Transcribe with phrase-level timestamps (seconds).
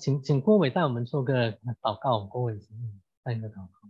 [0.00, 2.76] 请请郭伟带我们做个祷告，郭伟请
[3.22, 3.88] 带个祷告。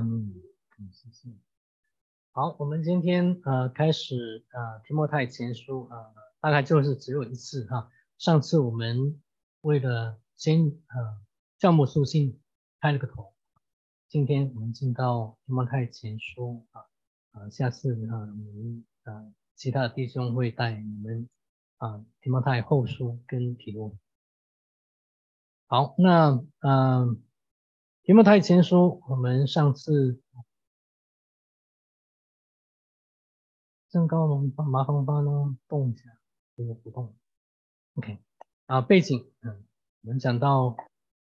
[0.00, 0.32] 嗯，
[2.32, 7.90] 好，我们今天呃开始呃提摩太前书呃大概就是只有一次哈。
[8.16, 9.20] 上次我们
[9.60, 11.20] 为了先呃
[11.58, 12.40] 教母书信
[12.80, 13.34] 开了个头。
[14.08, 16.84] 今天我们进到提摩太前书啊，
[17.32, 21.28] 啊，下次啊，我们啊，其他的弟兄会带你们
[21.76, 23.98] 啊，提摩太后书跟提目。
[25.66, 27.22] 好，那嗯，
[28.04, 30.20] 提摩太前书，我们上次
[33.88, 36.02] 增高龙，帮麻烦帮呢动一下，
[36.56, 37.14] 这个不动。
[37.94, 38.18] OK，
[38.66, 39.64] 啊，背景，嗯，
[40.02, 40.76] 我们讲到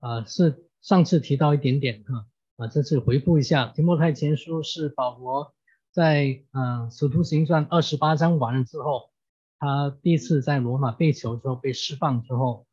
[0.00, 2.28] 啊，是上次提到一点点哈。
[2.56, 5.54] 啊，这次回复一下，《提摩太前书》是保罗
[5.90, 9.10] 在嗯《使徒行传》二十八章完了之后，
[9.58, 12.66] 他第一次在罗马被囚之后被释放之后，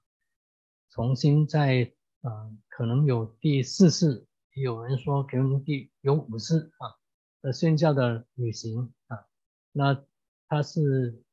[0.89, 1.93] 重新在
[2.23, 6.95] 嗯可能有第四次，有人说可能第有五次啊
[7.41, 9.27] 的宣教的旅行啊，
[9.71, 10.03] 那
[10.47, 11.23] 他是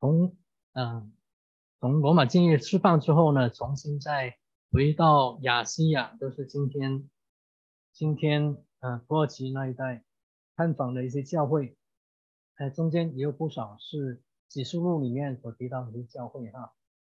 [0.00, 0.36] 从
[0.72, 1.12] 嗯
[1.78, 4.36] 从罗马监狱释放之后呢，重新再
[4.72, 7.08] 回到亚细亚，就是今天。
[7.92, 10.04] 今天，呃，土耳其那一带
[10.54, 11.76] 探访的一些教会，
[12.56, 16.72] 呃，中间也有不少是启示录里面所提到的一些教会哈，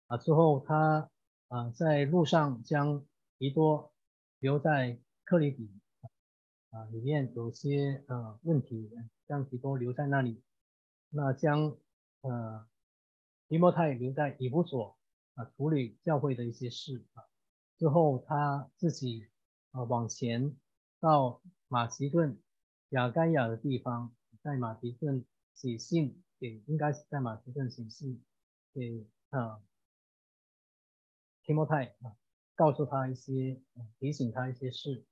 [0.09, 1.09] 啊，之后他
[1.49, 3.05] 啊在路上将
[3.39, 3.93] 提多
[4.39, 5.71] 留在克里比，
[6.71, 8.91] 啊，里面有些呃问题，
[9.27, 10.43] 将提多留在那里，
[11.11, 11.77] 那将
[12.23, 12.67] 呃
[13.49, 14.99] 提摩太留在以弗所
[15.35, 17.25] 啊处理教会的一些事啊，
[17.79, 19.29] 之后他自己
[19.71, 20.57] 啊往前。
[21.01, 22.41] 到马其顿
[22.89, 28.25] 雅盖亚的地方，在马其顿写信给，应该是在马其顿写信
[28.73, 29.61] 给啊
[31.45, 32.17] 提摩太啊，
[32.55, 33.61] 告诉他一些，
[33.99, 35.05] 提醒他一些事，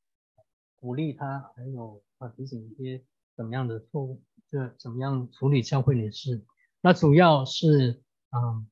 [0.76, 3.04] 鼓励他，还有啊提醒一些
[3.36, 6.44] 怎么样的错误，这怎么样处理教会的事。
[6.80, 8.66] 那主要是啊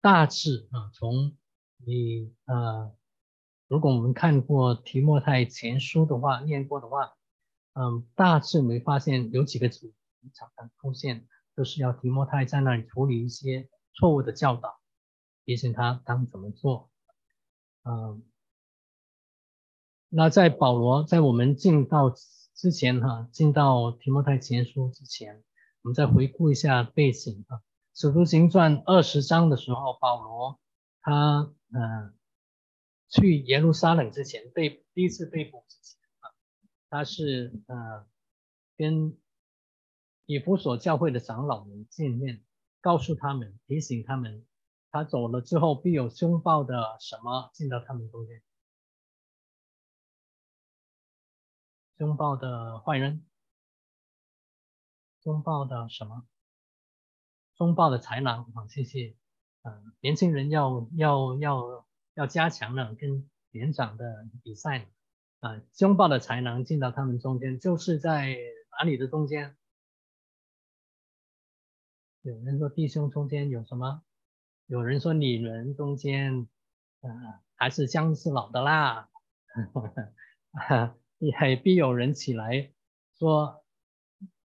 [0.00, 1.36] 大致啊从
[1.76, 2.94] 你呃。
[3.68, 7.16] 如果我们看过提莫太前书的话，念过的话，
[7.72, 9.94] 嗯，大致没发现有几个主题
[10.32, 14.78] 常常出现，就是要提莫太在那里处理一些错误的教导，
[15.44, 16.88] 提醒他当怎么做。
[17.86, 18.22] 嗯，
[20.08, 22.12] 那在保罗在我们进到
[22.54, 25.42] 之前哈，进到提莫太前书之前，
[25.82, 27.56] 我们再回顾一下背景啊，
[27.94, 30.60] 《使徒行传》二十章的时候，保罗
[31.00, 32.12] 他嗯。
[33.08, 36.34] 去耶路撒冷之前，被第一次被捕之前啊，
[36.90, 38.04] 他是呃
[38.76, 39.16] 跟
[40.26, 42.42] 以弗所教会的长老们见面，
[42.80, 44.44] 告诉他们，提醒他们，
[44.96, 48.42] 他走了之后必有凶暴的什么进到他们中间，
[51.98, 53.24] 凶暴的坏人，
[55.22, 56.26] 凶暴的什么，
[57.56, 59.16] 凶暴的豺狼啊，谢谢，
[59.62, 61.86] 嗯，年轻人要要要。
[62.16, 64.88] 要加强了跟连长的比赛
[65.40, 68.38] 啊，凶暴的才能进到他们中间，就是在
[68.70, 69.54] 哪里的中间？
[72.22, 74.02] 有人说弟兄中间有什么？
[74.66, 76.48] 有人说女人中间，
[77.00, 77.08] 啊，
[77.54, 79.08] 还是姜是老的啦，
[81.18, 82.72] 也必有人起来
[83.18, 83.64] 说，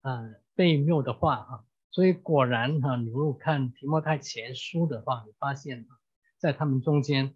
[0.02, 0.22] 啊，
[0.56, 5.86] 被谬的话啊，所以果然哈，你如果看提摩太前书的话，你发现
[6.38, 7.36] 在他们中间。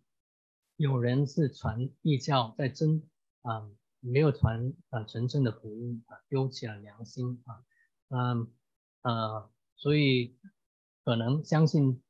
[0.78, 3.04] 有人是传异教，在真
[3.42, 7.66] 啊没有传啊纯正的福音啊，丢弃了良心啊，
[8.08, 8.48] 嗯
[9.02, 10.38] 呃，所以
[11.04, 12.02] 可能相信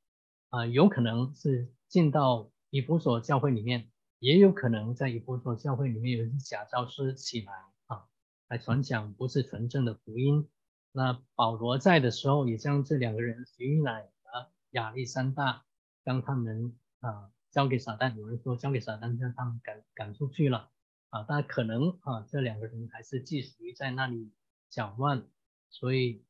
[0.49, 7.53] 啊，有可能是进到以弗所教会里面，也有可能在以弗所教会里面有一些假教师起来
[7.87, 8.05] 啊，
[8.47, 10.49] 来传讲不是纯正的福音。
[10.91, 15.65] 那保罗在的时候，也将这两个人徐乃和亚历山大
[16.03, 17.31] 将他们啊。
[17.51, 20.69] 交给撒旦，有人说交给撒旦，将他们赶赶出去了
[21.09, 21.25] 啊！
[21.27, 24.31] 但可能啊，这两个人还是继续在那里
[24.69, 25.27] 搅乱，
[25.71, 26.23] 所以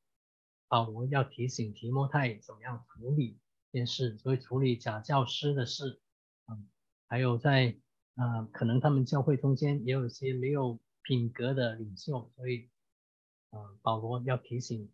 [0.69, 3.38] 保罗要提醒提摩太怎么样处理
[3.71, 6.01] 件事，所以处理假教师的事，
[6.48, 6.68] 嗯，
[7.07, 7.77] 还有在
[8.16, 12.69] 啊，可能他们教会中间也有一些没有品格的领袖，所以
[13.51, 14.92] 啊，保罗要提醒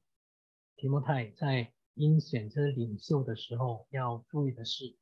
[0.76, 4.98] 提摩太在因选择领袖的时候要注意的是，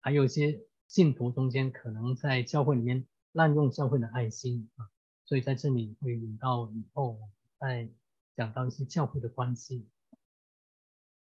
[0.00, 4.90] 还有一些信徒中间可能在教会里面滥用教会的爱心啊，
[5.24, 7.18] 所以在这里会引到以后
[7.58, 7.88] 再
[8.36, 9.88] 讲到一些教会的关系。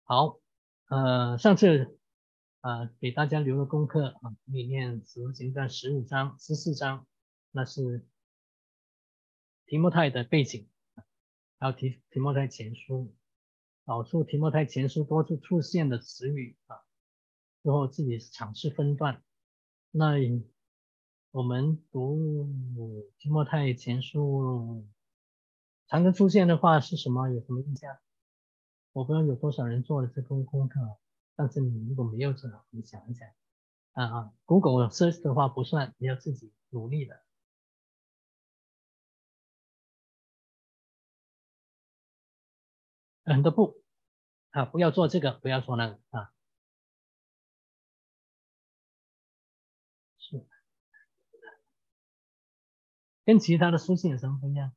[0.03, 0.39] 好，
[0.93, 1.99] 呃，上次。
[2.61, 7.05] 啊，给大家留了功课啊，里面《使徒行传》十五章、十四章，
[7.51, 8.07] 那是
[9.65, 10.69] 提摩太的背景，
[11.59, 13.13] 还有提提摩太前书，
[13.83, 16.77] 导出提摩太前书多处出现的词语啊，
[17.63, 19.21] 之后自己尝试分段。
[19.91, 20.13] 那
[21.31, 24.87] 我们读提摩太前书，
[25.89, 27.27] 常常出现的话是什么？
[27.27, 27.97] 有什么印象？
[28.93, 30.79] 我不知道有多少人做了这功功课。
[31.35, 33.27] 但是你如果没有做，你想一想，
[33.93, 37.23] 啊啊，Google search 的话不算，你要自己努力的。
[43.25, 43.81] 很多不，
[44.51, 46.31] 啊，不要做这个，不要做那个啊。
[50.19, 50.45] 是，
[53.25, 54.71] 跟其他的书信有什么不一样？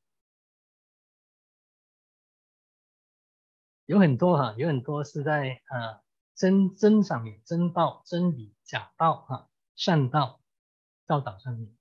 [3.87, 6.03] 有很多哈，有很多是在啊。
[6.39, 10.39] 真真上面，真道、真理、假道，哈，善道、
[11.09, 11.75] 教导上面，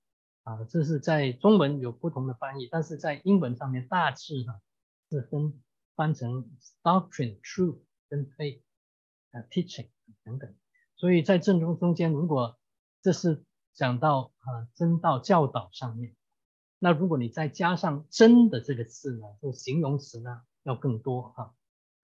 [0.44, 4.62] 啊，这是在中文有不同的翻译，但是在英文上面大致哈
[5.10, 5.62] 是分
[5.94, 6.50] 翻成
[6.82, 8.62] doctrine、true 跟 faith，
[9.32, 9.90] 啊，teaching
[10.24, 10.54] 等等。
[10.96, 12.58] 所以在正中中间，如果
[13.02, 13.44] 这是
[13.74, 16.16] 讲到啊真道教导上面，
[16.78, 21.54] 那如果你再加上真的这个字呢，就形容词呢要更多哈，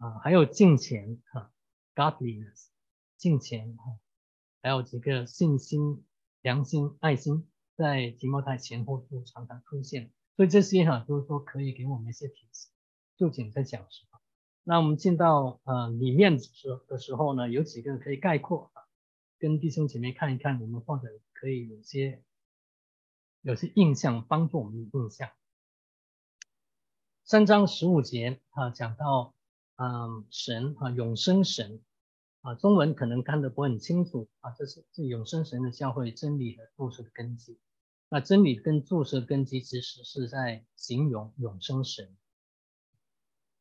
[0.02, 1.52] 啊，还有敬虔哈。
[1.94, 2.68] Godliness，
[3.18, 3.98] 敬虔哈，
[4.62, 6.06] 还有几个信心、
[6.40, 7.46] 良心、爱心，
[7.76, 12.68] 在提摩太前后都常常出现，所以这些哈都是说可以给我们一些提示。
[13.18, 14.18] 就仅在讲什么？
[14.64, 16.50] 那我们进到呃里面时
[16.88, 18.82] 的时候呢，有几个可以概括啊，
[19.38, 22.24] 跟弟兄姐妹看一看，我们或者可以有些
[23.42, 25.28] 有些印象，帮助我们印象。
[27.22, 29.34] 三章十五节啊，讲到。
[29.84, 31.82] 嗯，神啊，永生神
[32.42, 34.52] 啊，中文可能看得不很清楚啊。
[34.52, 37.58] 这是是永生神的教会真理的注释的根基。
[38.08, 42.16] 那真理跟注释根基其实是在形容永生神，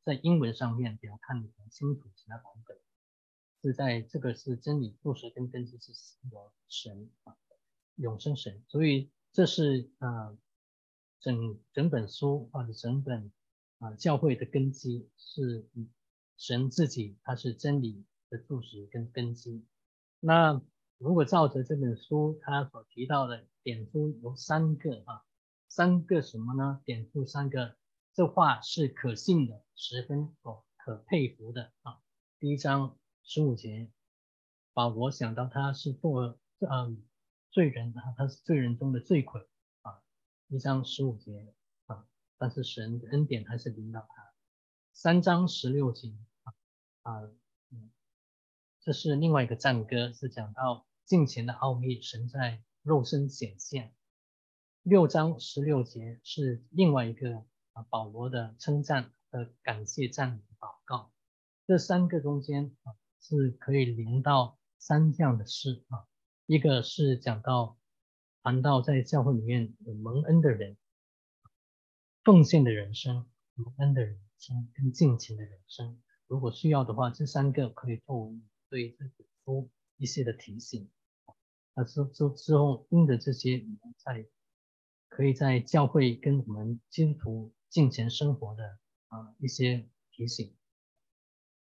[0.03, 2.77] 在英文上面比较看得很清楚，其他版本
[3.63, 7.35] 是在这个是真理注释跟根基是形容神啊，
[7.95, 8.63] 永生神。
[8.68, 10.38] 所以这是啊，
[11.19, 13.31] 整整本书或者整本
[13.79, 15.68] 啊教会的根基是。
[16.42, 19.64] 神自己，他是真理的注释跟根基。
[20.20, 20.60] 那
[20.98, 25.24] 如果照着这本书他所提到的点出有三个啊，
[25.70, 26.82] 三个什么呢？
[26.84, 27.78] 点出三个，
[28.16, 32.00] 这话是可信的，十分哦可佩服的啊。
[32.40, 33.92] 第一章十五节，
[34.74, 37.04] 保罗想到他是做嗯
[37.52, 39.48] 罪人啊，他是罪人中的罪魁
[39.83, 40.02] 啊。
[40.48, 41.54] 一章十五节
[41.86, 42.07] 啊，
[42.40, 44.33] 但是神的恩典还是领导他。
[44.92, 46.12] 三章十六节。
[47.04, 47.22] 啊，
[47.72, 47.92] 嗯，
[48.81, 53.94] 这是另外一个赞歌，是讲到敬虔的奥秘，神在肉身显现。
[54.84, 61.12] 六章十六节是另外一个啊保罗的称赞和感谢赞美祷告。
[61.68, 66.08] 这三个中间啊是可以连到三样的事啊，
[66.46, 67.78] 一个是讲到
[68.44, 70.78] 谈到在教会里面有蒙恩的人，
[72.24, 76.02] 奉献的人生，蒙恩的人生跟敬虔的人生。
[76.31, 80.90] 如果需要的话，这三个可以作为对这本书一些的提醒。
[81.76, 84.26] 那之之之后，因着这些，你们在
[85.09, 88.78] 可以在教会跟我们基督徒敬虔生活的
[89.09, 90.56] 啊一些提醒。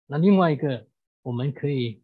[0.07, 0.89] 那另外一个
[1.21, 2.03] 我们可以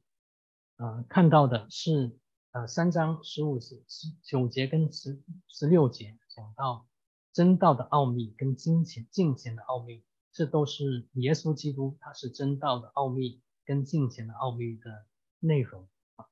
[0.76, 2.18] 啊看到的是，
[2.50, 6.87] 呃三章十五节、十九节跟十十六节讲到
[7.32, 10.04] 真道的奥秘跟金钱敬虔的奥秘。
[10.32, 15.06] 这都是耶稣基督，他是真道的奥秘跟敬虔的奥秘的
[15.38, 15.86] 内容
[16.16, 16.26] 啊。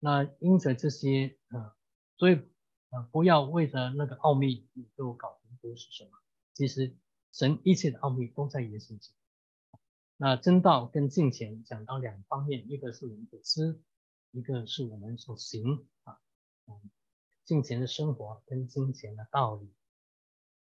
[0.00, 1.76] 那因着这些啊，
[2.16, 2.36] 所以
[2.88, 6.10] 啊，不要为着那个奥秘你就搞糊涂是什么？
[6.54, 6.96] 其实
[7.32, 9.78] 神一切的奥秘都在耶稣基督。
[10.16, 13.82] 那真道跟敬虔讲到两方面，一个是我们所知，
[14.30, 16.18] 一个是我们所行啊。
[16.66, 16.90] 嗯，
[17.44, 19.70] 敬虔的生活跟金钱的道理。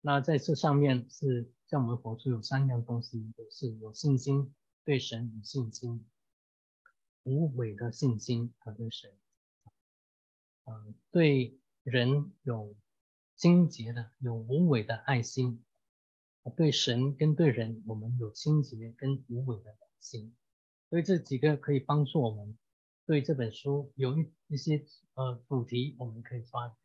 [0.00, 1.50] 那在这上面是。
[1.70, 4.52] 像我们活出有三样东西，是有信心、
[4.84, 6.04] 对神有信心，
[7.22, 9.16] 无伪的信心和对神，
[10.64, 12.74] 嗯，对人有
[13.36, 15.64] 清洁的、有无伪的爱心，
[16.56, 20.34] 对神跟对人，我们有清洁跟无伪的心，
[20.88, 22.58] 所以这几个可以帮助我们
[23.06, 26.76] 对这本书有一一些呃主题，我们可以抓。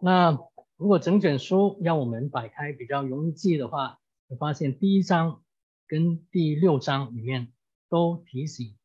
[0.00, 0.38] 那
[0.76, 5.42] 如果整卷书要我们摆开比较容易记的话，会发现第一章
[5.86, 7.52] 跟第六章里面
[7.88, 8.78] 都提醒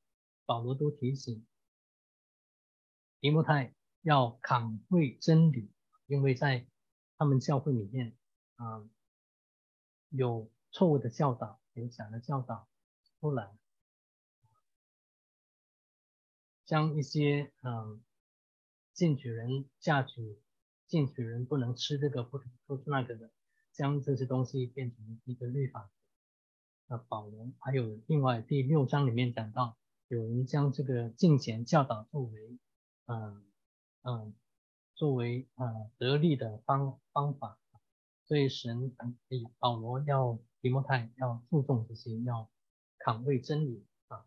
[0.46, 1.46] 保罗都提醒
[3.20, 5.70] 提摩太要扛会真理，
[6.08, 6.66] 因为在
[7.18, 8.16] 他们教会里面
[8.56, 8.88] 啊
[10.10, 12.70] 有错误的教导，有假的教导
[13.20, 13.52] 出来，
[16.66, 18.02] 将一些嗯
[18.94, 20.40] 进取人嫁娶。
[20.92, 23.32] 进取人不能吃这个，不能吃那个的，
[23.72, 25.90] 将这些东西变成一个律法。
[26.88, 29.78] 那保罗还有另外第六章里面讲到，
[30.10, 32.60] 有人将这个敬虔教导作为，
[33.06, 33.42] 嗯
[34.02, 34.34] 嗯，
[34.94, 37.58] 作为呃得力的方方法。
[38.26, 38.94] 所以神
[39.60, 42.50] 保罗要提摩太要注重这些，要
[43.06, 44.26] 捍卫真理啊。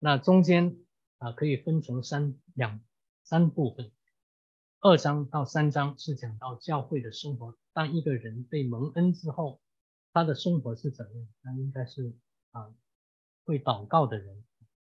[0.00, 0.76] 那中间
[1.18, 2.80] 啊可以分成三两
[3.22, 3.92] 三部分。
[4.84, 7.56] 二章到三章是讲到教会的生活。
[7.72, 9.60] 当一个人被蒙恩之后，
[10.12, 11.28] 他的生活是怎样？
[11.42, 12.12] 那应该是
[12.50, 12.74] 啊，
[13.44, 14.44] 会祷告的人。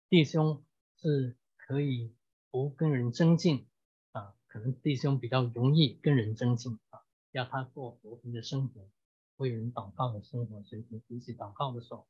[0.08, 0.64] 弟兄
[0.96, 2.12] 是可以
[2.50, 3.68] 不跟人争竞
[4.10, 8.88] 啊，可能弟兄比较容易跟人争竞啊，要他过和平的生活，
[9.36, 12.08] 为人祷告的生活，随时彼此祷告的时候，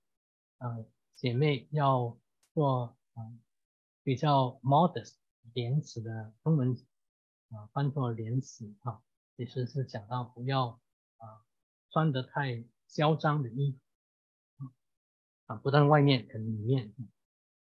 [0.57, 0.79] 啊，
[1.15, 2.17] 姐妹要
[2.55, 3.21] 做啊
[4.03, 5.17] 比较 modest
[5.53, 6.75] 廉耻的中文。
[7.51, 9.01] 啊，翻作廉耻啊，
[9.37, 10.81] 其实是讲到不要
[11.19, 11.45] 啊
[11.91, 13.79] 穿得太嚣张的衣
[14.59, 14.73] 服
[15.47, 16.93] 啊，不但外面，可能里面。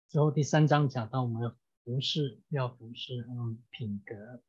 [0.09, 4.45] 之后第三章讲到我们服饰要服饰嗯品格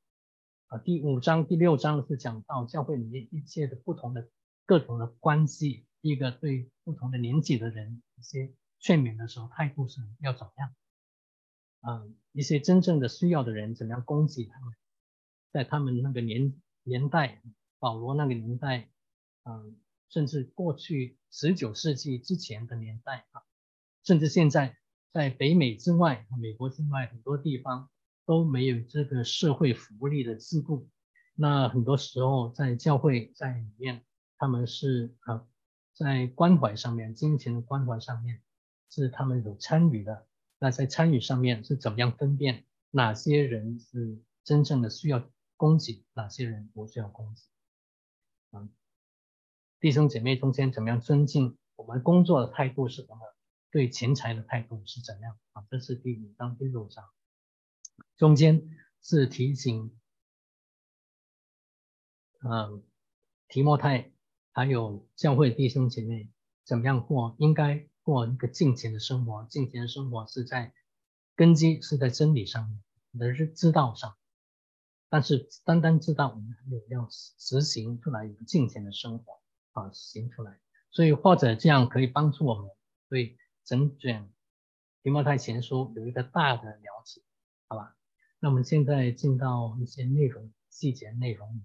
[0.68, 4.30] 啊，第五章第六章是讲到教会里面一切的不同的
[4.68, 10.76] 各种的关系，一个对不同的年纪的人一些劝勉的时候态度是要怎么样
[11.82, 14.76] 啊，一些真正的需要的人怎么样供给他们。
[15.56, 17.42] 在他们那个年年代，
[17.80, 18.90] 保罗那个年代，
[19.46, 19.78] 嗯，
[20.10, 23.42] 甚至过去十九世纪之前的年代啊，
[24.04, 24.76] 甚至现在
[25.14, 27.90] 在北美之外、美国之外很多地方
[28.26, 30.90] 都没有这个社会福利的制度。
[31.36, 34.04] 那很多时候在教会在里面，
[34.38, 35.48] 他们是啊，
[35.94, 38.42] 在关怀上面、金钱的关怀上面
[38.90, 40.28] 是他们有参与的。
[40.60, 45.26] 那在参与上面是怎么样分辨哪些人是真正的需要？
[45.56, 48.58] 供给哪些人不需要供给？
[48.58, 48.70] 啊，
[49.80, 51.58] 弟兄姐妹中间怎么样尊敬？
[51.76, 53.18] 我们工作的态度是什么？
[53.72, 55.38] 对钱财的态度是怎样？
[55.52, 57.10] 啊，这是第五章第六章，
[58.16, 58.70] 中间
[59.02, 59.98] 是提醒，
[62.40, 62.84] 嗯，
[63.50, 64.14] 提摩太
[64.54, 66.32] 还有教会弟兄姐妹
[66.64, 69.46] 怎么样过，应该过一个敬虔的生活。
[69.50, 70.74] 敬虔的生活是在
[71.36, 72.82] 根基是在真理上面，
[73.20, 74.16] 的日之道上。
[75.08, 79.40] 但是单单知道，我们还有要实行出来一个敬虔的生活
[79.72, 80.60] 啊，行出来。
[80.92, 82.70] 所以或者这样可以帮助我们
[83.08, 84.30] 对整卷
[85.04, 87.22] 提摩太前书有一个大的了解，
[87.68, 87.96] 好吧？
[88.40, 91.64] 那我们现在进到一些内容细节内容。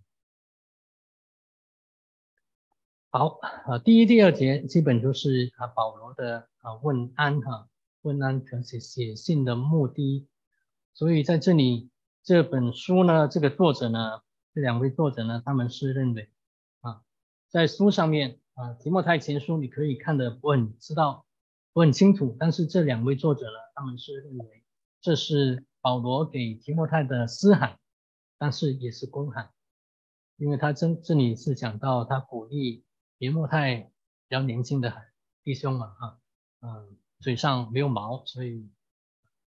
[3.08, 7.68] 好啊，第一、第二节基本就是啊保罗的啊问安哈，
[8.02, 10.28] 问安就是写信的目的，
[10.92, 11.89] 所以在这里。
[12.22, 14.20] 这本书呢，这个作者呢，
[14.54, 16.30] 这两位作者呢，他们是认为
[16.82, 17.02] 啊，
[17.48, 21.24] 在书上面啊，提莫太前书你可以看得不很知道，
[21.72, 24.62] 不很清楚，但是这两位作者呢，他们是认为
[25.00, 27.78] 这是保罗给提莫太的私函，
[28.36, 29.50] 但是也是公函，
[30.36, 32.84] 因为他真这里是讲到他鼓励
[33.18, 33.90] 提莫太比
[34.28, 34.94] 较年轻的
[35.42, 36.18] 弟兄嘛，啊，
[36.60, 38.68] 嗯，嘴上没有毛，所以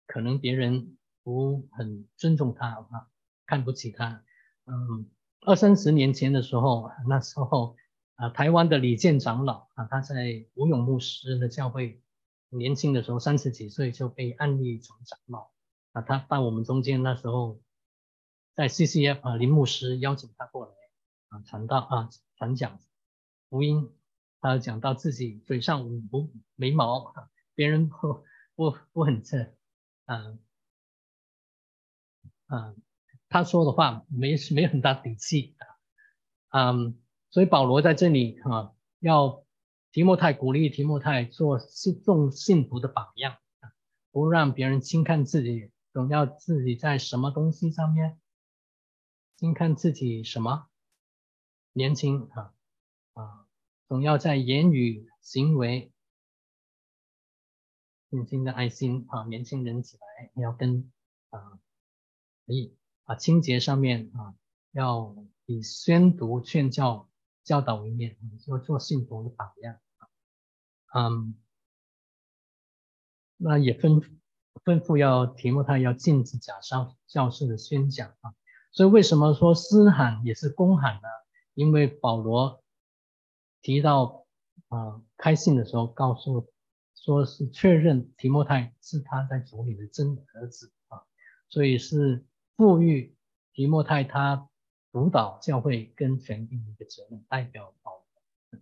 [0.06, 0.97] 可能别人。
[1.28, 3.10] 不很尊重他啊，
[3.46, 4.24] 看不起他。
[4.64, 5.10] 嗯，
[5.42, 7.76] 二三十年前的时候，那时候
[8.16, 12.02] 啊，台湾的李健长老啊，他在吴永牧师的教会，
[12.48, 15.52] 年轻的时候三十几岁就被安立成长老
[15.92, 16.02] 啊。
[16.02, 17.60] 他到我们中间那时候，
[18.56, 20.72] 在 CCF 啊，林牧师邀请他过来
[21.28, 22.80] 啊，传道啊，传讲
[23.50, 23.92] 福音。
[24.40, 27.14] 他讲到自己嘴上无无眉毛，
[27.54, 28.24] 别人不
[28.56, 29.54] 不不很正
[30.06, 30.38] 啊。
[32.48, 32.76] 嗯，
[33.30, 35.56] 他说的话没没很大底气
[36.50, 37.00] 啊，嗯，
[37.30, 39.46] 所以保罗在这里啊，要
[39.92, 43.72] 提莫泰鼓励提莫泰做信众信徒的榜样啊，
[44.12, 48.20] 不让别人轻看自己，总要自己在什么东西上面
[49.38, 50.68] 轻看自己什么
[51.74, 52.54] 年轻啊
[53.14, 53.48] 啊，
[53.88, 55.92] 总要在言语行为。
[58.10, 60.90] 年轻的爱心啊，年轻人起来要跟
[61.30, 61.60] 啊，
[62.48, 64.34] 可以啊清洁上面啊，
[64.72, 67.08] 要以宣读、劝教、
[67.44, 69.78] 教导为念，要做信徒的榜样
[70.96, 71.36] 嗯，
[73.38, 74.02] 那也吩
[74.64, 78.34] 吩咐要提莫泰要禁止假教教士的宣讲啊。
[78.72, 81.08] 所以为什么说私喊也是公喊呢？
[81.54, 82.64] 因为保罗
[83.62, 84.26] 提到
[84.70, 86.52] 啊开信的时候告诉。
[87.00, 91.00] 说是确认提莫泰是他在主里的真儿子啊，
[91.48, 92.26] 所以是
[92.58, 93.16] 赋予
[93.54, 94.50] 提莫泰他
[94.92, 97.92] 主导教会跟权柄的一个责任，代表保
[98.52, 98.60] 罗。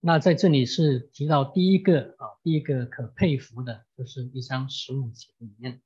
[0.00, 5.82] 那在这里是提到第一个啊，第一个可佩服的，就是一章十五节里面，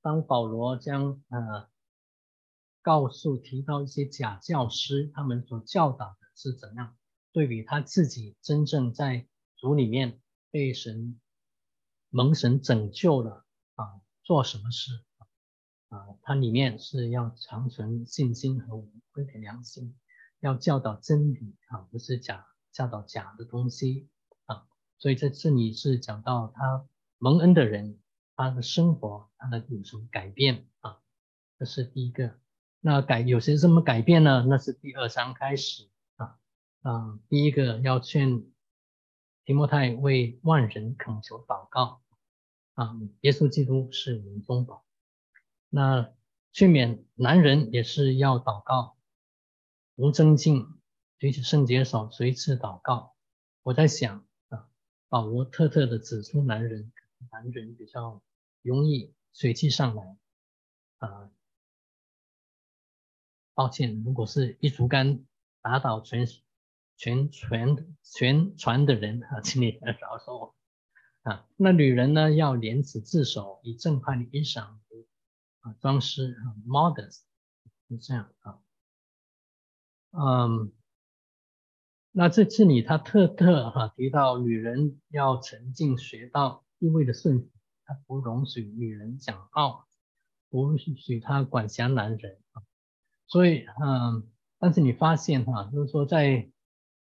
[0.00, 1.68] 当保罗将呃
[2.80, 6.96] 告诉提到一些假教师他们所教导的是怎样。
[7.32, 11.20] 对比他自己真正在主里面被神
[12.16, 13.44] 蒙神拯救了
[13.74, 15.02] 啊，做什么事
[15.88, 16.06] 啊？
[16.22, 19.98] 它里面是要长存信心和无愧的良心，
[20.38, 24.08] 要教导真理啊，不是假教导假的东西
[24.46, 24.68] 啊。
[24.96, 26.86] 所以在这里是讲到他
[27.18, 27.98] 蒙恩的人，
[28.36, 31.00] 他的生活他的有什么改变啊？
[31.58, 32.38] 这是第一个。
[32.78, 34.46] 那改有些什么改变呢？
[34.48, 35.90] 那是第二章开始。
[36.16, 38.44] 啊，第一个要劝
[39.44, 42.02] 提摩太为万人恳求祷告
[42.74, 44.84] 啊，耶稣基督是我们中保。
[45.68, 46.12] 那
[46.52, 48.96] 劝勉男人也是要祷告，
[49.96, 50.66] 无增进，
[51.18, 53.16] 举起圣洁手，随时祷告。
[53.62, 54.68] 我在想啊，
[55.08, 56.92] 保罗特特的指出男人，
[57.30, 58.22] 男人比较
[58.62, 60.16] 容易水气上来
[60.98, 61.30] 啊。
[63.54, 65.24] 抱歉，如果是一竹竿
[65.62, 66.26] 打倒全。
[66.96, 70.54] 全全全船的人啊，请你 饶恕我
[71.24, 71.46] 啊。
[71.56, 74.78] 那女人呢，要廉耻自守，以正派的衣裳
[75.60, 77.22] 啊装饰啊，modest
[77.88, 78.60] 是这样啊。
[80.12, 80.72] 嗯，
[82.12, 87.50] 那这次里他特特哈提到女人要沉静学道，意味的顺服，
[87.84, 89.88] 他不容许女人讲傲，
[90.50, 92.62] 不允许她管辖男人啊。
[93.26, 96.48] 所以嗯，但是你发现哈，就是说在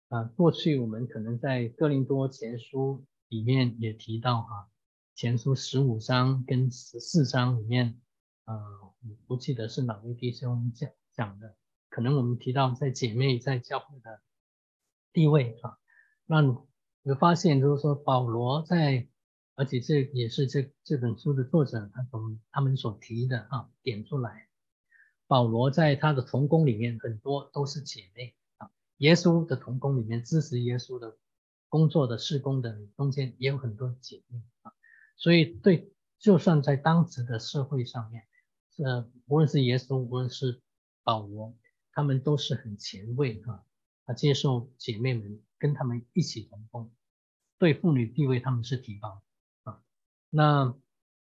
[0.08, 4.70] 啊，过去我们可能在哥林多前书里面也提到哈，
[5.16, 7.98] 前书十五章跟十四章里面，
[8.44, 8.94] 呃，
[9.26, 11.56] 不记得是哪位弟兄讲讲的，
[11.88, 14.20] 可能我们提到在姐妹在教会的
[15.14, 15.78] 地位啊，
[16.26, 16.42] 那
[17.04, 19.08] 有发现就是说保罗在，
[19.56, 24.50] 而且这也是这这本书的作者他从他们所提的啊点出来，
[25.26, 28.70] 保罗在他的同工里面很多都是姐妹啊。
[28.98, 31.18] 耶稣的同工里面支持耶稣的
[31.72, 34.74] 工作的施工的中间也有很多姐妹啊，
[35.16, 38.28] 所以对，就算在当时的社会上面，
[38.84, 40.62] 呃，无论是耶稣，无论是
[41.02, 41.56] 保罗，
[41.94, 43.64] 他们都是很前卫哈，
[44.04, 46.92] 啊，接受姐妹们跟他们一起同工，
[47.58, 49.24] 对妇女地位他们是提高
[49.64, 49.82] 啊。
[50.30, 50.76] 那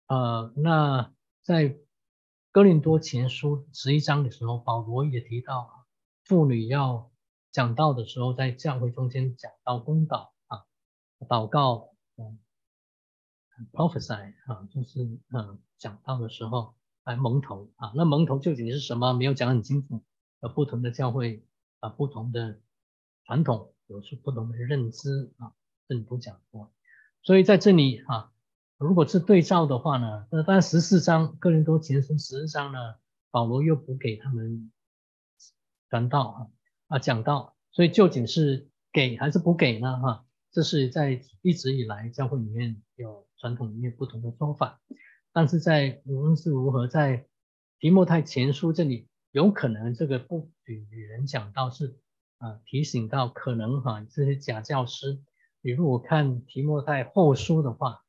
[0.06, 1.78] 呃，那在
[2.52, 5.86] 哥林多前书十一章的时候，保罗也提到
[6.24, 7.10] 妇女要。
[7.56, 10.66] 讲道的时候，在教会中间讲到公道啊，
[11.26, 12.38] 祷告，嗯
[13.72, 19.14] ，prophesy 啊，就是嗯，讲道的时候来蒙头啊，那蒙头究竟是什么？
[19.14, 20.04] 没有讲很清楚。
[20.40, 21.46] 呃，不同的教会
[21.80, 22.60] 啊，不同的
[23.24, 25.54] 传统，有出不同的认知啊，
[25.88, 26.70] 这里都讲过。
[27.22, 28.34] 所以在这里啊，
[28.76, 32.96] 如果是对照的话呢，那当然十四章个人都前书十四章呢，
[33.30, 34.70] 保罗又补给他们
[35.88, 36.38] 传道啊。
[36.88, 39.98] 啊，讲到，所以究竟是给还是不给呢？
[39.98, 44.80] 哈，这是在一直以来教会里面有传统里面不同的说法。
[45.32, 47.26] 但是在无论是如何，在
[47.78, 51.98] 提莫泰前书这里，有可能这个不许女人讲到是
[52.38, 55.20] 啊，提醒到可能哈这些假教师。
[55.60, 58.04] 你如果看提莫泰后书的话，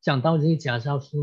[0.00, 1.16] 讲到这些假教师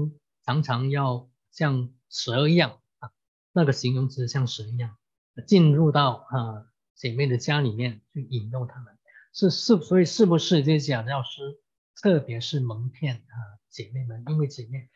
[0.46, 3.12] 常常要像蛇一样啊，
[3.54, 4.98] 那个形容词像蛇一样。
[5.42, 8.98] 进入到啊姐妹的家里面去引诱他们，
[9.34, 11.60] 是是，所以是不是这些假教师，
[12.02, 13.36] 特别是蒙骗啊
[13.70, 14.90] 姐妹们，因为姐妹，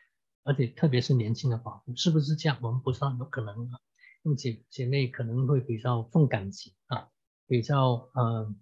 [0.44, 2.58] 而且特别是年轻的寡妇，是不是这样？
[2.62, 3.80] 我们不知道，有可能啊，
[4.22, 7.08] 因为姐姐妹可能会比较重感情啊，
[7.46, 8.54] 比较呃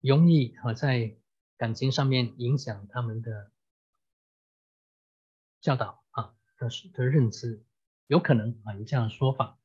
[0.00, 1.16] 容易啊在
[1.56, 3.50] 感情上面影响他们的
[5.60, 7.64] 教导啊的的认知，
[8.08, 9.58] 有可能啊有这样的说法。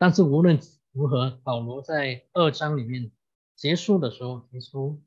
[0.00, 0.58] 但是无论
[0.92, 3.12] 如何，保罗在二章里面
[3.54, 5.04] 结束的时候提出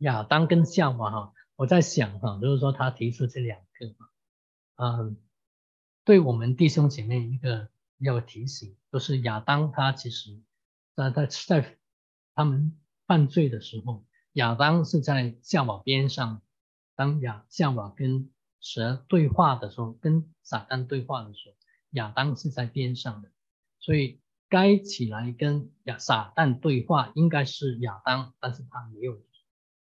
[0.00, 3.94] 亚当跟夏娃哈，我在想哈，就是说他提出这两个
[4.76, 5.16] 嗯，
[6.04, 10.42] 对我们弟兄姐妹一个要提醒，就是亚当他其实
[10.94, 11.78] 在在在
[12.34, 14.04] 他们犯罪的时候，
[14.34, 16.42] 亚当是在夏娃边上，
[16.94, 18.30] 当亚夏娃跟
[18.60, 21.56] 蛇对话的时候，跟撒旦对话的时候，
[21.92, 23.30] 亚当是在边上的，
[23.78, 29.22] 所以该起来跟亚撒旦对话应该是亚当，但是他没有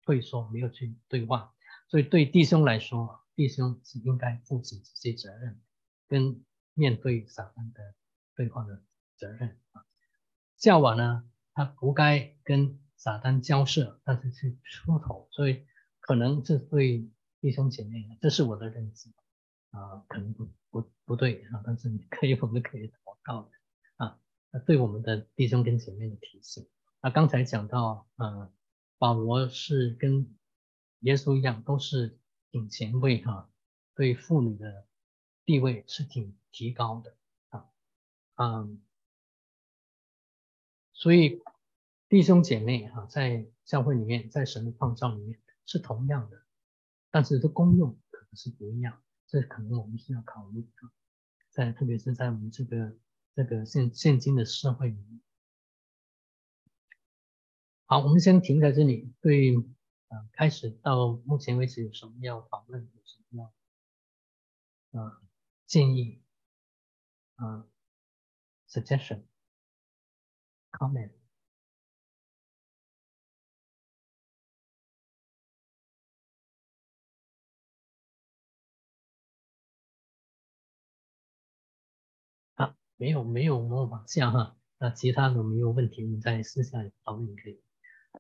[0.04, 1.54] 退缩，没有去对话，
[1.88, 3.20] 所以对弟兄来说。
[3.34, 5.60] 弟兄是应该负起这些责任，
[6.08, 7.96] 跟面对撒旦的
[8.36, 8.84] 对话的
[9.16, 9.86] 责任啊。
[10.58, 15.66] 夏娃呢，他不该跟撒旦交涉，但是去出头，所以
[16.02, 17.10] 可能这对
[17.40, 19.10] 弟兄姐妹，这是我的认知
[19.72, 23.50] 啊，可能不不不对啊，但是你可以我们可以祷告的
[23.96, 24.20] 啊，
[24.60, 26.68] 对我们的弟兄跟姐妹的提醒。
[27.02, 28.52] 那刚才讲到，呃，
[28.98, 30.36] 保罗是跟
[31.00, 32.18] 耶稣一样，都是。
[32.54, 33.50] 挺前卫哈，
[33.96, 34.86] 对妇女的
[35.46, 37.16] 地位是挺提高的
[37.48, 37.70] 啊，
[38.36, 38.84] 嗯，
[40.92, 41.42] 所以
[42.10, 46.44] 弟兄姐妹哈，在教会里面，在神的创造里面是同样的，
[47.10, 50.90] 但是这功用可能是不一样，这可能我们是要考虑的，
[51.52, 52.98] 在特别是在我们这个
[53.36, 55.22] 这个现现今的社会里面。
[57.86, 59.54] 好，我们先停在这里，对。
[60.12, 62.84] 呃，开始到目前为止有什么要讨论？
[62.84, 63.54] 有什么
[64.91, 65.22] 要呃
[65.65, 66.22] 建议？
[67.38, 67.65] 呃
[68.67, 71.21] ，suggestion，comment？
[83.02, 87.60] 没有没有模仿下哈，那其他的没有问题，我们再私下讨论可以。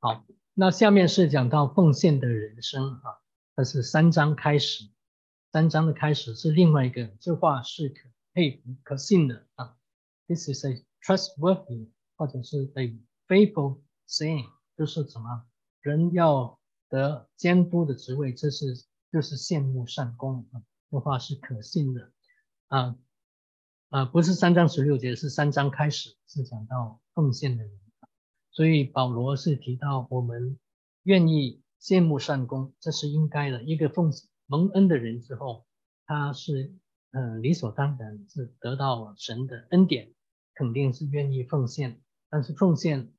[0.01, 0.25] 好。
[0.55, 3.21] 那下面是讲到奉献的人生啊，
[3.55, 4.89] 它是三章开始，
[5.51, 9.77] 三章的开始是另外一个，这话是可佩服、可信的啊。
[10.27, 15.45] This is a trustworthy，或者是 a faithful saying，就是什么
[15.79, 18.75] 人要得监督的职位，这是
[19.11, 20.63] 就是羡慕善功啊。
[20.89, 22.11] 这话是可信的
[22.67, 22.95] 啊
[23.91, 27.73] 啊，不是三章十六节，是三章开始是讲到奉献的人。
[28.49, 30.57] 所以保罗是提到，我们
[31.03, 33.61] 愿意羡慕善功，这是应该的。
[33.63, 34.13] 一个奉
[34.45, 35.65] 蒙恩的人之后，
[36.05, 36.73] 他是
[37.11, 40.13] 呃理所当然是得到神的恩典，
[40.53, 42.01] 肯定是愿意奉献。
[42.29, 43.11] 但是奉献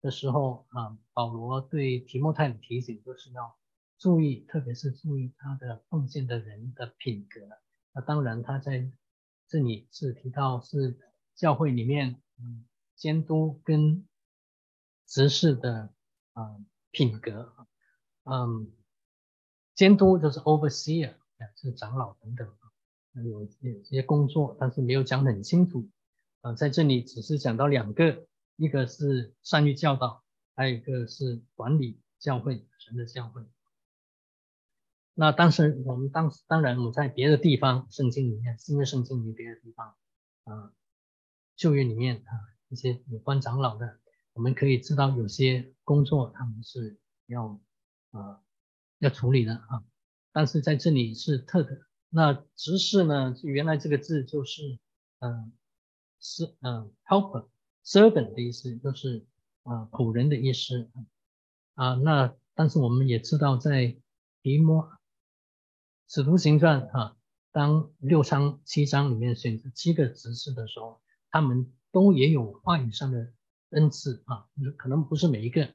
[0.00, 3.56] 的时候啊，保罗对提莫泰的提醒就是要
[3.98, 7.40] 注意，特别是注意他的奉献的人的品格。
[7.94, 8.90] 那当然他在
[9.52, 10.98] 这里是提到是
[11.34, 12.64] 教会里面嗯
[12.96, 14.08] 监督跟。
[15.04, 15.92] 执事的
[16.32, 16.56] 啊
[16.90, 17.54] 品格，
[18.24, 18.72] 嗯，
[19.74, 21.16] 监督就是 overseer，
[21.54, 22.50] 是长老等等，
[23.22, 25.90] 有有些工作，但是没有讲很清楚，
[26.40, 33.42] 啊，在这里只是讲到两个，一个是善于教导，还有一个是管理教会，神的教会。
[35.22, 39.94] 那当时我们当当然我们在别的地方圣经里面，新约圣经里别的地方，
[40.42, 40.72] 啊，
[41.54, 42.32] 旧约里面啊
[42.70, 44.00] 一些有关长老的。
[44.32, 47.60] 我们可以知道有些工作他们是要
[48.10, 48.40] 啊
[48.98, 49.84] 要处理的啊，
[50.32, 51.82] 但是在这里是特的。
[52.08, 54.80] 那执事呢，原来这个字就是
[55.20, 55.52] 嗯
[56.18, 57.46] 是嗯 helper
[57.84, 59.24] servant 的意思，就是
[59.62, 60.90] 啊仆人的意思
[61.74, 61.94] 啊。
[61.94, 63.96] 那但是我们也知道，在
[64.42, 64.98] 提摩
[66.14, 67.16] 使徒行传哈，
[67.52, 73.32] 当六章七章里面选择七个执事的时候，他们都也有话语上的。
[73.70, 74.46] 恩赐啊，
[74.76, 75.72] 可能不是每一个，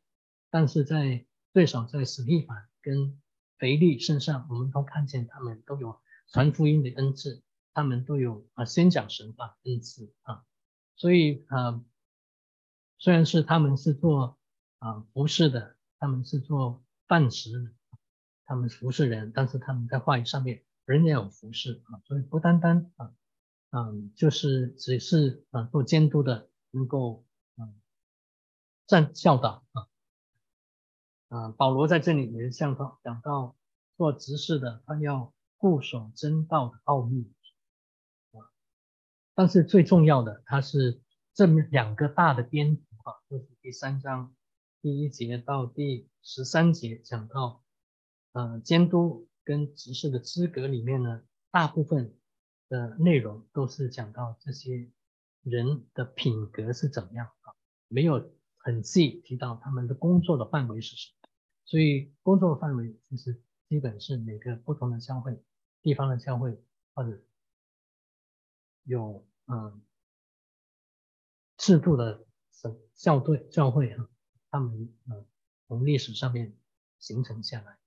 [0.52, 3.20] 但是在最少在史蒂凡跟
[3.58, 7.42] 腓力身上，我们都看见他们都有传福音的恩赐，
[7.74, 10.46] 他们都有啊宣讲神话恩赐啊，
[10.96, 11.84] 所以啊，
[13.00, 14.38] 虽然是他们是做
[14.78, 17.72] 啊服饰的，他们是做饭食的，
[18.48, 23.14] 他们服侍人，但是他们在话语上面仍然有服侍啊，所以不单单啊，
[23.70, 27.24] 嗯，就是只是啊做监督的能够
[27.58, 27.80] 嗯。
[28.88, 29.88] 在教导啊，
[31.28, 33.54] 啊，保罗在这里也是讲到讲到
[33.98, 37.30] 做执事的，他要固守真道的奥秘
[38.32, 38.48] 啊，
[39.36, 41.02] 但是最重要的，它是
[41.34, 44.34] 这两个大的篇幅啊，就是第三章
[44.82, 47.62] 第一节到第十三节讲到，
[48.34, 52.16] 呃，监督跟执事的资格里面呢，大部分
[52.70, 54.92] 的内容都是讲到这些
[55.44, 57.54] 人的品格是怎么样啊，
[57.88, 61.30] 没有很细提到他们的工作的范围是什么，
[61.66, 65.42] 所以工作范围其实基本是每个不同的教会、
[65.82, 66.58] 地方的教会
[66.94, 67.22] 或者。
[68.90, 69.82] 有嗯
[71.58, 74.10] 制度的省教队教会啊，
[74.50, 75.26] 他们呃
[75.68, 76.58] 从历史上面
[76.98, 77.78] 形成下来，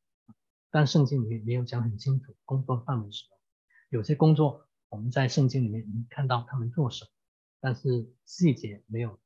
[0.71, 3.37] 但圣经里面没有讲很清楚工作范围是什么。
[3.91, 7.11] 有些工作我们在圣经里面能看到他们做什么，
[7.61, 9.19] 但是细节没有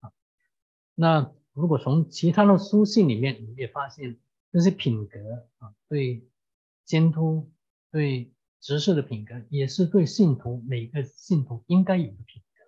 [0.00, 0.12] 啊。
[0.94, 4.18] 那如果从其他的书信里面，你也发现
[4.52, 5.18] 这些品格
[5.58, 6.28] 啊，对
[6.84, 7.52] 监督
[7.90, 8.32] 对。
[8.60, 12.64] 执事的品格也是对信徒每个信徒应该有的品格，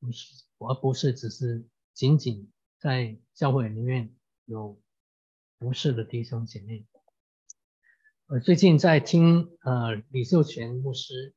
[0.00, 4.16] 不是而不是只是仅仅在教会里面
[4.46, 4.80] 有
[5.58, 6.86] 服侍的弟兄姐妹。
[8.30, 11.34] 呃，最近在听呃李秀全牧师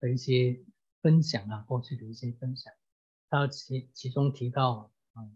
[0.00, 0.60] 的一些
[1.02, 2.72] 分享啊，过去的一些分享，
[3.28, 5.30] 他其其中提到啊，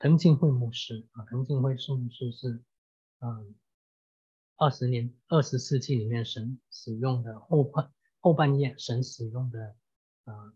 [0.00, 2.64] 滕敬慧牧师啊，滕敬慧牧师是
[3.20, 3.54] 嗯。
[4.56, 9.76] 二十年、二十世纪里面，神使用的后半后半叶，神使用的
[10.24, 10.52] 啊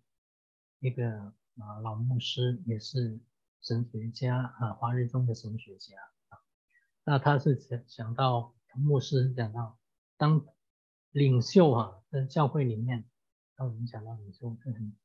[0.80, 3.20] 一个啊老牧师，也是
[3.62, 5.94] 神学家啊，华人中的神学家。
[7.04, 9.78] 那他是想想到牧师讲到，
[10.16, 10.44] 当
[11.10, 13.04] 领袖啊在教会里面，
[13.56, 14.96] 当我们讲到领袖是很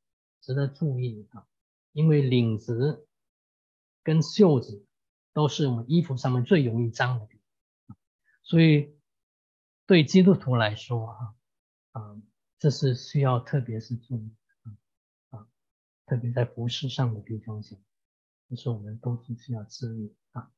[0.42, 1.46] 值得注意啊，
[1.92, 3.08] 因为领子
[4.02, 4.86] 跟袖子
[5.34, 7.40] 都是我们衣服上面最容易脏的地
[7.86, 7.98] 方。
[8.42, 8.98] 所以，
[9.86, 11.36] 对基督徒来说，啊，
[11.92, 12.22] 啊，
[12.58, 14.78] 这是需要特别是注意，啊，
[15.30, 15.48] 啊，
[16.06, 17.84] 特别在服饰上的地方性，
[18.50, 20.52] 这是我们都是需要注意啊。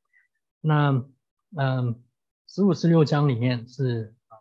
[0.62, 1.06] 那，
[1.58, 2.02] 嗯，
[2.48, 4.38] 十五、十六章里面是啊，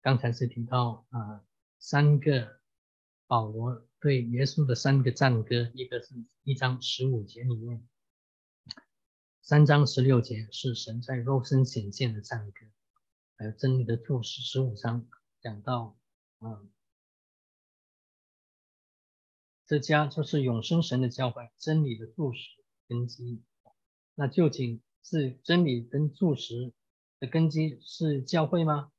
[0.00, 1.44] 刚才是提到啊，
[1.78, 2.60] 三个
[3.26, 7.86] 保罗对耶稣的三个赞歌，一个是一章十五节里面，
[9.42, 12.60] 三章十六节是神在肉身显现的赞歌。
[13.36, 15.06] 还有真理的注释十五章
[15.42, 15.98] 讲到，
[16.40, 16.72] 嗯，
[19.66, 22.40] 这家就是永生神的教会，真理的注释
[22.88, 23.44] 根基。
[24.14, 26.72] 那究竟是真理跟注释
[27.20, 28.92] 的根基是教会吗？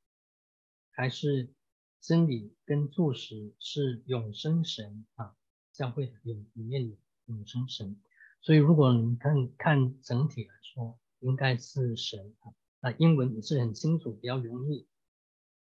[0.90, 1.52] 还是
[2.00, 5.34] 真理跟注释是永生神啊？
[5.72, 7.96] 教会里里面有永生神，
[8.40, 12.52] 所以如果你看看整体来说，应该是神啊。
[12.80, 14.86] 那英文也是很清楚，比较容易。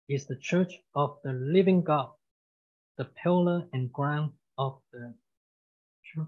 [0.08, 2.18] Is the Church of the Living God
[2.96, 5.14] the pillar and ground of the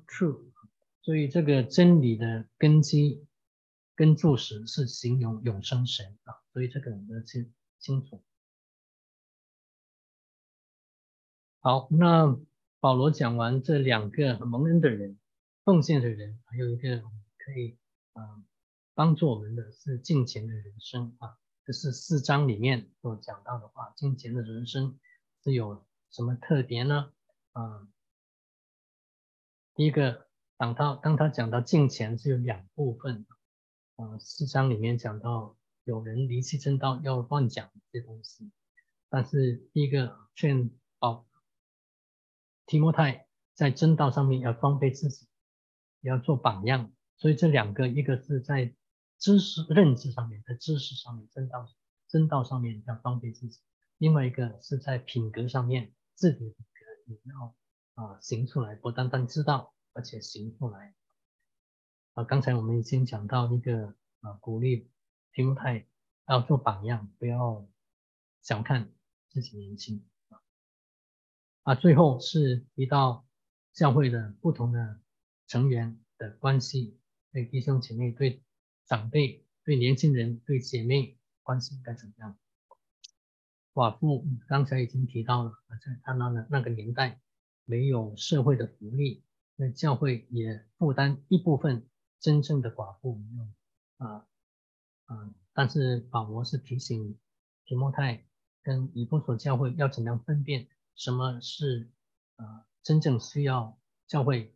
[0.08, 0.54] truth？
[1.02, 3.26] 所以这个真理的根基
[4.02, 8.24] 跟住时是形容永生神啊，所以这个你要清清楚。
[11.60, 12.36] 好，那
[12.80, 15.20] 保罗讲完这两个蒙恩的人、
[15.64, 17.04] 奉献的人，还有一个
[17.38, 17.78] 可以
[18.14, 18.44] 啊。
[18.96, 23.94] 帮助我们的是金钱的人生啊，这是四章里面所讲到的话。
[23.96, 25.00] 金钱的人生
[25.44, 27.14] 是有什么特别呢？
[27.52, 27.88] 啊，
[29.76, 33.28] 第一个，当他当他讲到金钱是有两部分
[34.02, 38.52] 啊，四章里面讲到有人离弃正道要乱讲这些东西，
[39.10, 41.28] 但是第一个劝保
[42.66, 45.28] 提摩太在正道上面要装备自己，
[46.02, 48.76] 要做榜样，所以这两个一个是在。
[49.24, 51.70] 知识认知上面，在知识上面，正道
[52.08, 53.60] 正道上面要装备自己；
[54.00, 57.56] 另外一个是在品格上面，自己的品格也要
[57.94, 60.96] 啊行出来，不单单知道，而且行出来。
[62.13, 64.89] 啊，刚才我们已经讲到一个啊，鼓励
[65.34, 65.88] 提摩太
[66.28, 67.67] 要做榜样，不要
[68.41, 68.91] 小看
[69.30, 70.06] 自己年轻
[71.63, 71.76] 啊。
[71.76, 73.26] 最后是提到
[73.74, 75.00] 教会的不同的
[75.47, 77.00] 成员的关系，
[77.32, 78.43] 对弟兄姐妹对。
[78.88, 82.38] 长辈对年轻人对姐妹关系该怎么样？
[83.74, 87.21] 寡妇刚才已经提到了，在他那的那个年代
[87.63, 89.24] 没有社会的福利，
[89.56, 91.88] 那教会也负担一部分
[92.22, 93.48] 真正的寡妇没有
[93.98, 94.26] 啊
[95.06, 95.34] 啊！
[95.54, 97.20] 但是保罗是提醒
[97.66, 98.26] 提莫泰
[98.64, 101.92] 跟以弗所教会要怎样分辨什么是
[102.36, 104.56] 啊真正需要教会